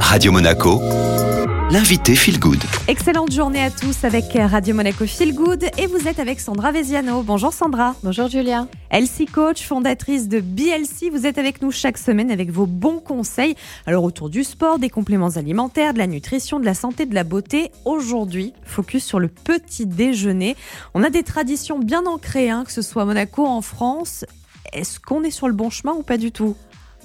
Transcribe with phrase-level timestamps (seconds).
[0.00, 0.80] Radio Monaco,
[1.70, 2.62] l'invité Feel Good.
[2.88, 7.22] Excellente journée à tous avec Radio Monaco Feel Good et vous êtes avec Sandra Veziano.
[7.22, 7.94] Bonjour Sandra.
[8.02, 8.66] Bonjour Julia.
[8.90, 13.56] Elsie Coach, fondatrice de BLC, vous êtes avec nous chaque semaine avec vos bons conseils.
[13.86, 17.24] Alors autour du sport, des compléments alimentaires, de la nutrition, de la santé, de la
[17.24, 17.70] beauté.
[17.84, 20.56] Aujourd'hui, focus sur le petit déjeuner.
[20.94, 24.24] On a des traditions bien ancrées, hein, que ce soit à Monaco, en France.
[24.72, 26.56] Est-ce qu'on est sur le bon chemin ou pas du tout?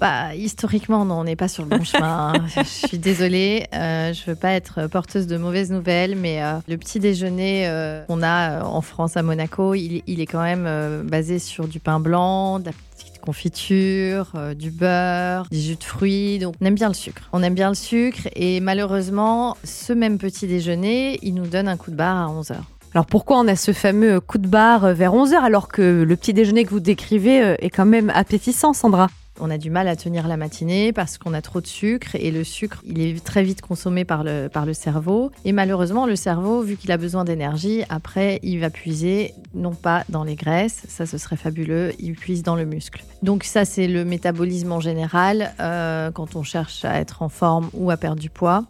[0.00, 2.34] Bah, historiquement, non, on n'est pas sur le bon chemin.
[2.34, 2.46] Hein.
[2.56, 6.76] je suis désolée, euh, je veux pas être porteuse de mauvaises nouvelles, mais euh, le
[6.76, 11.38] petit déjeuner euh, qu'on a en France à Monaco, il, il est quand même basé
[11.38, 16.38] sur du pain blanc, de la petite confiture, du beurre, des jus de fruits.
[16.38, 17.28] Donc, on aime bien le sucre.
[17.32, 21.76] On aime bien le sucre, et malheureusement, ce même petit déjeuner, il nous donne un
[21.76, 22.70] coup de barre à 11 heures.
[22.94, 26.32] Alors pourquoi on a ce fameux coup de barre vers 11h alors que le petit
[26.32, 29.08] déjeuner que vous décrivez est quand même appétissant, Sandra?
[29.40, 32.30] On a du mal à tenir la matinée parce qu'on a trop de sucre et
[32.30, 35.30] le sucre, il est très vite consommé par le, par le cerveau.
[35.44, 40.04] Et malheureusement, le cerveau, vu qu'il a besoin d'énergie, après, il va puiser non pas
[40.08, 43.04] dans les graisses, ça ce serait fabuleux, il puise dans le muscle.
[43.22, 47.70] Donc ça, c'est le métabolisme en général euh, quand on cherche à être en forme
[47.72, 48.64] ou à perdre du poids.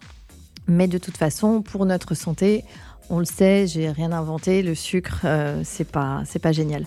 [0.69, 2.65] Mais de toute façon, pour notre santé,
[3.09, 6.87] on le sait, j'ai rien inventé, le sucre, euh, c'est pas, c'est pas génial.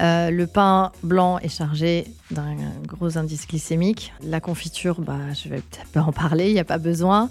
[0.00, 4.12] Euh, le pain blanc est chargé d'un gros indice glycémique.
[4.22, 7.28] La confiture, bah, je vais peut-être pas en parler, il n'y a pas besoin.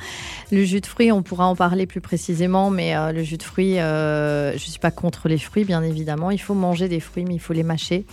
[0.52, 3.44] Le jus de fruits, on pourra en parler plus précisément, mais euh, le jus de
[3.44, 6.30] fruits, euh, je ne suis pas contre les fruits, bien évidemment.
[6.30, 8.06] Il faut manger des fruits, mais il faut les mâcher.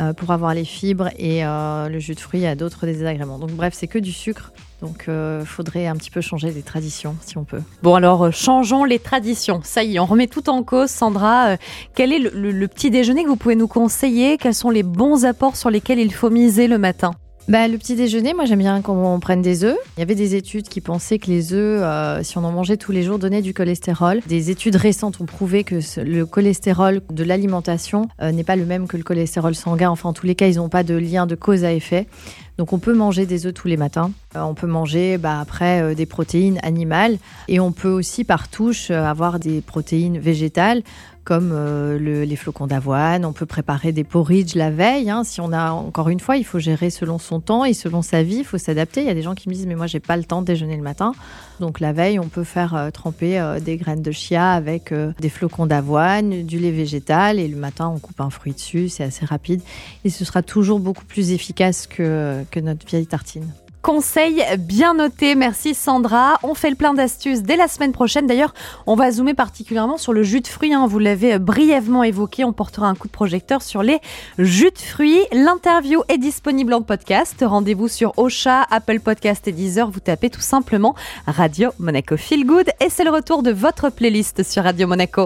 [0.00, 3.38] Euh, pour avoir les fibres et euh, le jus de fruits a d'autres désagréments.
[3.38, 4.50] Donc bref, c'est que du sucre.
[4.80, 7.60] Donc euh, faudrait un petit peu changer les traditions si on peut.
[7.82, 9.60] Bon alors euh, changeons les traditions.
[9.62, 10.88] Ça y est, on remet tout en cause.
[10.88, 11.56] Sandra, euh,
[11.94, 14.38] quel est le, le- le petit déjeuner que vous pouvez nous conseiller?
[14.38, 17.10] Quels sont les bons apports sur lesquels il faut miser le matin?
[17.48, 19.76] Bah, le petit déjeuner, moi j'aime bien qu'on prenne des œufs.
[19.96, 22.76] Il y avait des études qui pensaient que les œufs, euh, si on en mangeait
[22.76, 24.20] tous les jours, donnaient du cholestérol.
[24.28, 28.86] Des études récentes ont prouvé que le cholestérol de l'alimentation euh, n'est pas le même
[28.86, 29.90] que le cholestérol sanguin.
[29.90, 32.06] Enfin, en tous les cas, ils n'ont pas de lien de cause à effet.
[32.58, 34.12] Donc on peut manger des œufs tous les matins.
[34.36, 38.48] Euh, on peut manger bah, après euh, des protéines animales et on peut aussi par
[38.48, 40.82] touche euh, avoir des protéines végétales
[41.24, 43.24] comme le- les flocons d'avoine.
[43.24, 45.08] On peut préparer des porridge la veille.
[45.08, 45.22] hein.
[45.22, 48.24] Si on a encore une fois, il faut gérer selon son temps et selon sa
[48.24, 48.38] vie.
[48.38, 49.02] Il faut s'adapter.
[49.02, 50.46] Il y a des gens qui me disent mais moi j'ai pas le temps de
[50.46, 51.12] déjeuner le matin.
[51.60, 56.42] Donc la veille, on peut faire tremper des graines de chia avec des flocons d'avoine,
[56.42, 58.88] du lait végétal et le matin on coupe un fruit dessus.
[58.88, 59.60] C'est assez rapide
[60.04, 63.46] et ce sera toujours beaucoup plus efficace que notre vieille tartine.
[63.82, 66.38] Conseil bien noté, merci Sandra.
[66.44, 68.28] On fait le plein d'astuces dès la semaine prochaine.
[68.28, 68.54] D'ailleurs,
[68.86, 70.72] on va zoomer particulièrement sur le jus de fruits.
[70.72, 70.86] hein.
[70.86, 72.44] Vous l'avez brièvement évoqué.
[72.44, 73.98] On portera un coup de projecteur sur les
[74.38, 75.20] jus de fruits.
[75.32, 77.44] L'interview est disponible en podcast.
[77.46, 79.90] Rendez-vous sur Ocha, Apple Podcast et Deezer.
[79.90, 80.94] Vous tapez tout simplement
[81.26, 85.20] Radio Monaco Feel Good et c'est le retour de votre playlist sur Radio Monaco.